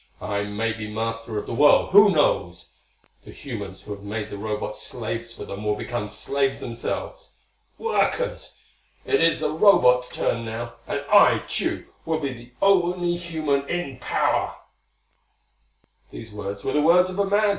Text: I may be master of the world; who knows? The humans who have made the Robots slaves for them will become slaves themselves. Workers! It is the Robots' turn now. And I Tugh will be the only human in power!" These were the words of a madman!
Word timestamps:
I 0.19 0.45
may 0.45 0.73
be 0.73 0.91
master 0.91 1.37
of 1.37 1.45
the 1.45 1.53
world; 1.53 1.91
who 1.91 2.09
knows? 2.09 2.71
The 3.23 3.29
humans 3.29 3.81
who 3.81 3.91
have 3.91 4.01
made 4.01 4.31
the 4.31 4.37
Robots 4.39 4.81
slaves 4.81 5.31
for 5.31 5.45
them 5.45 5.63
will 5.63 5.75
become 5.75 6.07
slaves 6.07 6.59
themselves. 6.59 7.33
Workers! 7.77 8.57
It 9.05 9.21
is 9.21 9.39
the 9.39 9.51
Robots' 9.51 10.09
turn 10.09 10.43
now. 10.43 10.73
And 10.87 11.01
I 11.11 11.43
Tugh 11.47 11.83
will 12.03 12.17
be 12.19 12.33
the 12.33 12.51
only 12.63 13.15
human 13.15 13.69
in 13.69 13.99
power!" 13.99 14.55
These 16.09 16.33
were 16.33 16.55
the 16.55 16.81
words 16.81 17.11
of 17.11 17.19
a 17.19 17.23
madman! 17.25 17.49